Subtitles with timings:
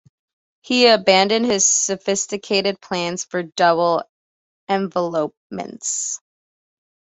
[0.61, 4.01] He abandoned his sophisticated plans for double
[4.67, 6.19] envelopments.